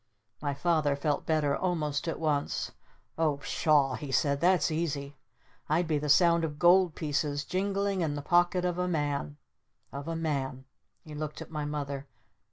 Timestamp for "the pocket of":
8.15-8.79